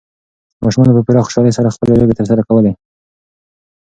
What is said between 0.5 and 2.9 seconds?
ماشومانو په پوره خوشالۍ سره خپلې لوبې ترسره کولې.